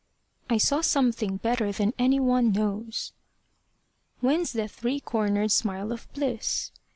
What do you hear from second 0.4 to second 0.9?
I saw